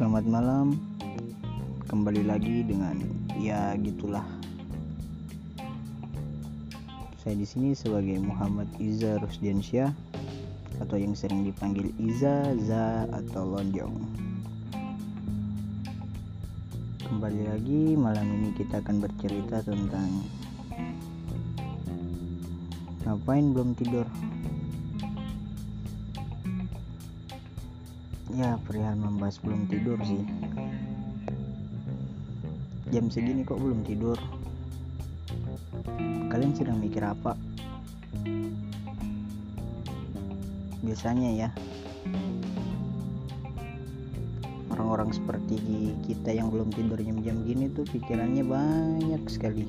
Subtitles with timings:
[0.00, 0.80] selamat malam.
[1.84, 3.04] Kembali lagi dengan
[3.36, 4.24] ya gitulah.
[7.20, 9.92] Saya di sini sebagai Muhammad Iza Rusdiansyah
[10.80, 13.92] atau yang sering dipanggil Iza, Za atau Lonjong.
[17.04, 20.08] Kembali lagi malam ini kita akan bercerita tentang
[23.04, 24.08] ngapain belum tidur.
[28.40, 30.24] Ya perihal membahas belum tidur sih.
[32.88, 34.16] Jam segini kok belum tidur.
[36.32, 37.36] Kalian sedang mikir apa?
[40.80, 41.48] Biasanya ya
[44.72, 49.68] orang-orang seperti kita yang belum tidur jam-jam gini tuh pikirannya banyak sekali.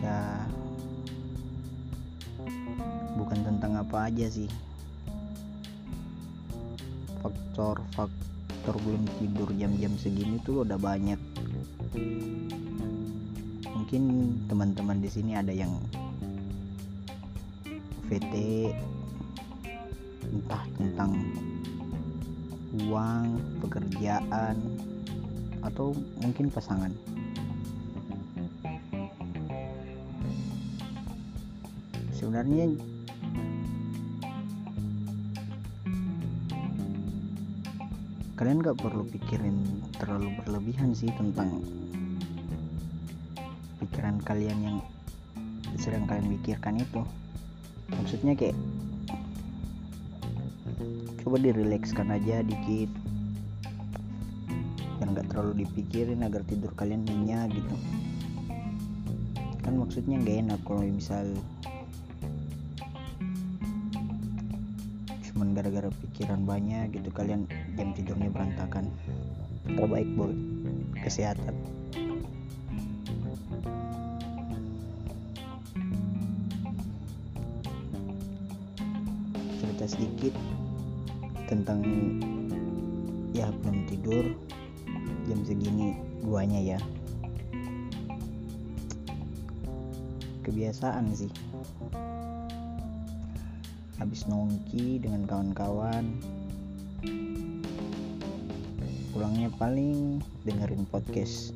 [0.00, 0.40] Ya
[3.20, 4.48] bukan tentang apa aja sih
[7.24, 11.16] faktor-faktor belum tidur jam-jam segini tuh udah banyak.
[13.72, 14.02] Mungkin
[14.44, 15.72] teman-teman di sini ada yang
[18.12, 18.34] VT
[20.28, 21.16] entah tentang
[22.92, 24.60] uang pekerjaan
[25.64, 26.92] atau mungkin pasangan.
[32.12, 32.68] Sebenarnya
[38.34, 39.62] kalian gak perlu pikirin
[39.94, 41.62] terlalu berlebihan sih tentang
[43.78, 44.78] pikiran kalian yang
[45.78, 47.06] sedang kalian pikirkan itu.
[47.94, 48.58] Maksudnya kayak
[51.22, 52.90] coba dirilekskan aja dikit.
[54.98, 57.76] Dan gak terlalu dipikirin agar tidur kalian nyenyak gitu.
[59.62, 61.22] Kan maksudnya gak enak kalau misal
[65.34, 68.86] cuman gara-gara pikiran banyak gitu kalian jam tidurnya berantakan.
[69.66, 70.30] Terbaik buat
[71.02, 71.58] kesehatan.
[79.58, 80.34] Cerita sedikit
[81.50, 81.82] tentang
[83.34, 84.24] ya belum tidur
[85.26, 86.78] jam segini guanya ya.
[90.46, 91.32] Kebiasaan sih
[93.98, 96.02] habis nongki dengan kawan-kawan.
[99.14, 101.54] Pulangnya paling dengerin podcast.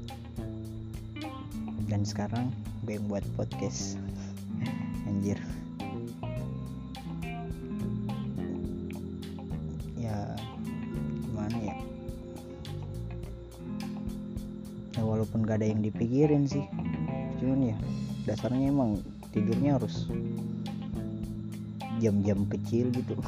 [1.91, 2.55] Dan sekarang
[2.87, 3.99] gue yang buat podcast.
[5.11, 5.41] Anjir.
[9.99, 10.39] Ya
[11.27, 11.77] gimana ya?
[14.95, 16.63] Ya walaupun gak ada yang dipikirin sih.
[17.43, 17.77] Cuman ya
[18.31, 19.03] dasarnya emang
[19.35, 20.07] tidurnya harus
[21.99, 23.19] jam-jam kecil gitu.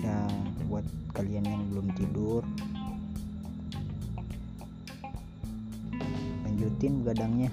[0.00, 0.16] Ya
[0.72, 2.42] buat kalian yang belum tidur
[6.48, 7.52] lanjutin begadangnya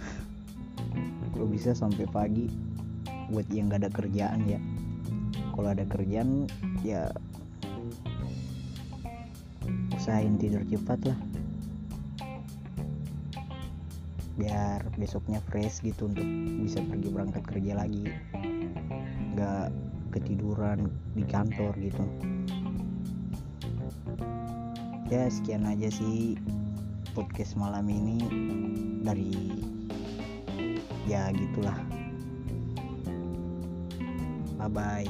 [1.36, 2.48] kalau bisa sampai pagi
[3.28, 4.60] buat yang gak ada kerjaan ya.
[5.52, 6.48] Kalau ada kerjaan
[6.84, 7.12] ya
[9.96, 11.20] usahain tidur cepat lah
[14.36, 16.28] biar besoknya fresh gitu untuk
[16.60, 18.04] bisa pergi berangkat kerja lagi.
[19.36, 19.72] Nggak
[20.12, 22.04] ketiduran di kantor gitu.
[25.08, 26.36] Ya sekian aja sih
[27.16, 28.20] podcast malam ini
[29.04, 29.32] dari
[31.08, 31.80] ya gitulah.
[34.56, 35.08] Bye bye